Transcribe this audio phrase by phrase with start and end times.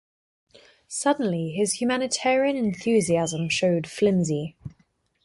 [0.87, 4.55] Suddenly his humanitarian enthusiasm showed flimsy.